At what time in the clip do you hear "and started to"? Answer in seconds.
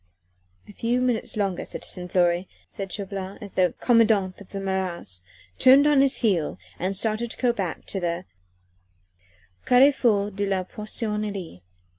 6.79-7.37